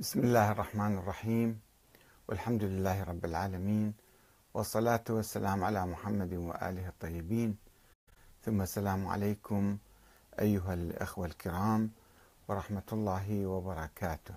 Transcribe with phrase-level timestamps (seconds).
[0.00, 1.60] بسم الله الرحمن الرحيم.
[2.28, 3.94] والحمد لله رب العالمين
[4.54, 7.56] والصلاة والسلام على محمد وآله الطيبين.
[8.44, 9.78] ثم السلام عليكم
[10.40, 11.90] أيها الأخوة الكرام
[12.48, 14.34] ورحمة الله وبركاته.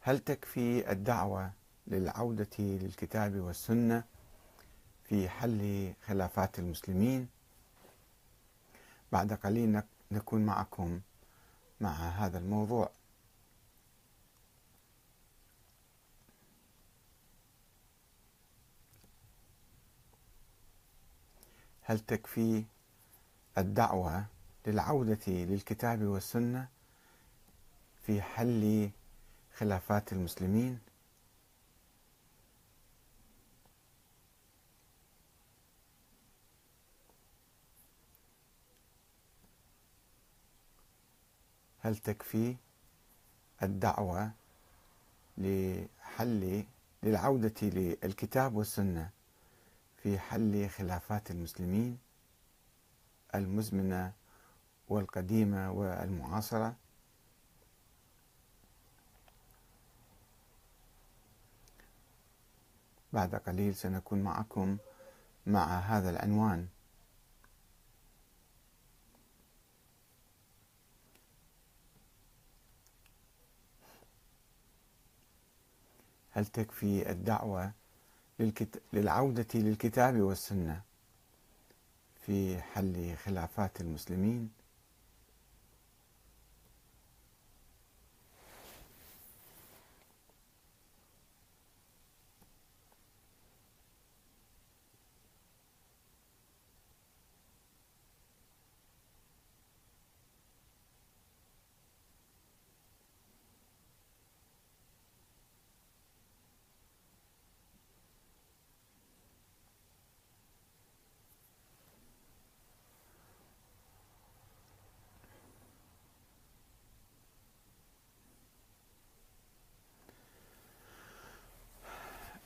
[0.00, 1.50] هل تكفي الدعوة
[1.86, 4.04] للعودة للكتاب والسنة
[5.04, 7.28] في حل خلافات المسلمين؟
[9.12, 9.82] بعد قليل
[10.12, 11.00] نكون معكم
[11.80, 12.90] مع هذا الموضوع.
[21.82, 22.64] هل تكفي
[23.58, 24.24] الدعوة
[24.66, 26.68] للعودة للكتاب والسنة
[28.06, 28.90] في حل
[29.56, 30.78] خلافات المسلمين؟
[41.80, 42.56] هل تكفي
[43.62, 44.30] الدعوة
[45.38, 46.64] لحل
[47.02, 49.10] للعودة للكتاب والسنة
[50.02, 51.98] في حل خلافات المسلمين
[53.34, 54.12] المزمنة
[54.88, 56.76] والقديمة والمعاصرة.
[63.12, 64.78] بعد قليل سنكون معكم
[65.46, 66.68] مع هذا العنوان.
[76.30, 77.10] هل تكفي
[78.42, 80.80] الدعوة للعودة للكتاب والسنة
[82.26, 84.50] في حل خلافات المسلمين.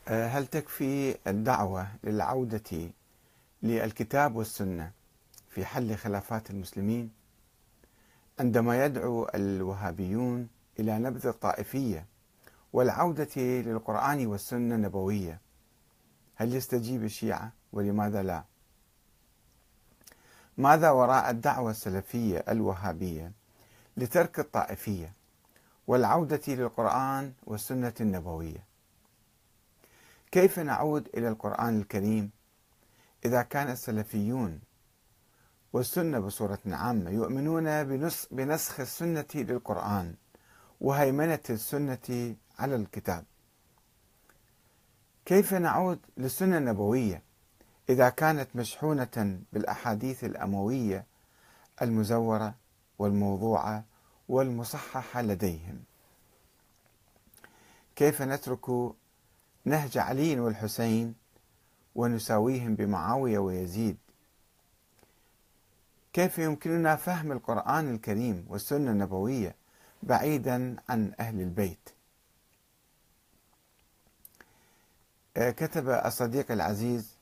[0.08, 2.90] هل تكفي الدعوة للعودة
[3.62, 4.90] للكتاب والسنة
[5.48, 7.10] في حل خلافات المسلمين؟
[8.40, 12.06] عندما يدعو الوهابيون إلى نبذ الطائفية
[12.72, 15.40] والعودة للقرآن والسنة النبوية
[16.34, 18.44] هل يستجيب الشيعة؟ ولماذا لا؟
[20.58, 23.32] ماذا وراء الدعوة السلفية الوهابية
[23.96, 25.12] لترك الطائفية
[25.86, 28.75] والعودة للقرآن والسنة النبوية؟
[30.36, 32.30] كيف نعود إلى القرآن الكريم؟
[33.24, 34.60] إذا كان السلفيون
[35.72, 37.84] والسنة بصورة عامة يؤمنون
[38.30, 40.14] بنسخ السنة للقرآن
[40.80, 43.24] وهيمنة السنة على الكتاب.
[45.24, 47.22] كيف نعود للسنة النبوية؟
[47.88, 51.06] إذا كانت مشحونة بالأحاديث الأموية
[51.82, 52.54] المزورة
[52.98, 53.84] والموضوعة
[54.28, 55.84] والمصححة لديهم.
[57.96, 58.96] كيف نترك
[59.66, 61.14] نهج علي والحسين
[61.94, 63.96] ونساويهم بمعاوية ويزيد.
[66.12, 69.54] كيف يمكننا فهم القرآن الكريم والسنة النبوية
[70.02, 71.88] بعيدا عن أهل البيت؟
[75.36, 77.16] آه، كتب الصديق العزيز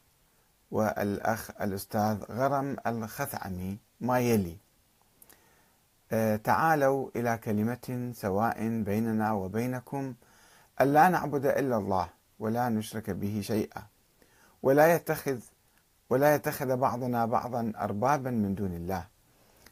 [0.70, 4.56] والأخ الأستاذ غرم الخثعمي ما يلي.
[6.12, 10.14] آه، تعالوا إلى كلمة سواء بيننا وبينكم
[10.80, 12.08] ألا نعبد إلا الله
[12.44, 13.82] ولا نشرك به شيئا.
[14.62, 15.40] ولا يتخذ
[16.10, 19.04] ولا يتخذ بعضنا بعضا أربابا من دون الله.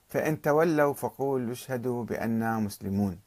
[0.08, 3.18] فإن تولوا فقولوا اشهدوا بأننا مسلمون.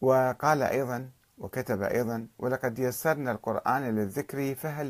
[0.00, 4.86] وقال أيضا وكتب أيضا ولقد يسرنا القرآن للذكر فهل